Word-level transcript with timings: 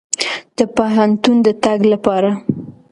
د 0.57 0.59
پوهنتون 0.75 1.35
د 1.45 1.47
تګ 1.63 1.79
لپاره. 1.93 2.31